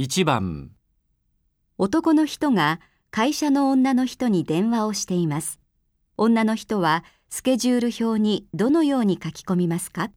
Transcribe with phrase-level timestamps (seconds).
[0.00, 0.70] 1番
[1.76, 2.78] 男の人が
[3.10, 5.58] 会社の女の人に電話をしています。
[6.16, 10.12] 女の人はスケジュール表にどのように書き込みますか？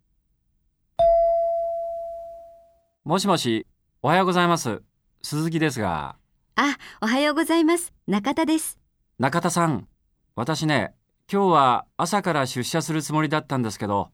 [3.06, 3.66] もしもし
[4.04, 4.84] おはようございます
[5.24, 6.16] 鈴木ですが
[6.58, 7.92] あ、おはようございます。
[8.06, 8.78] 中田です。
[9.18, 9.88] 中田さん
[10.36, 10.94] 私ね
[11.28, 14.12] 今日は朝から出社するつもりだったんですけど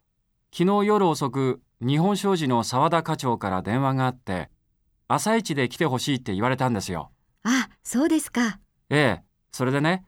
[0.57, 4.49] 昨日夜遅く日本商事の澤田課長から電話があって
[5.07, 7.11] 朝一で来てほしいって言われたんですよ
[7.43, 8.59] あ、そうですか。
[8.89, 10.04] ええそれでね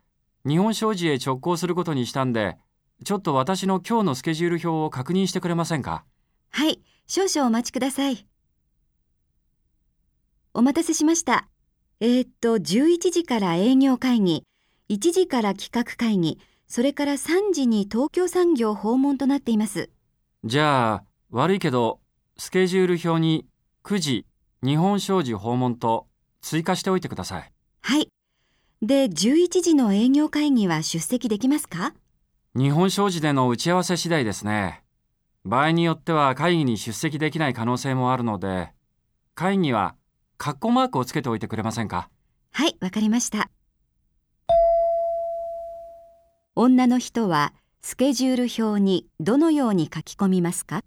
[0.46, 2.58] 日本商事へ直行することにしたんで
[3.04, 6.04] ちょっと私の今日のスケジュール表を確認してくれませんか？
[6.52, 8.26] はい、少々お待ちください。
[10.54, 11.48] お待たせしました。
[12.02, 14.44] えー、っと、11時から営業会議、
[14.90, 19.90] 1時から企画会議、それから3時に東京産業訪問となっています。
[20.44, 22.00] じゃあ悪いけど
[22.38, 23.46] スケジュール表に
[23.84, 24.26] 9時
[24.62, 26.08] 日本商事訪問と
[26.42, 27.52] 追加しておいてください。
[27.82, 28.10] はい。
[28.82, 31.94] で、11時の営業会議は出席できますか？
[32.56, 34.84] 日本商事での打ち合わせ次第ですね。
[35.46, 38.72] 場合によっては会議に出席できない可能性もあるので
[39.36, 39.96] 会議は
[40.38, 42.10] カッコマークをつけておいてくれませんか？
[42.52, 43.50] はい、わかりました。
[46.56, 50.84] 女の人はスケジュール表にどのように書き込みますか？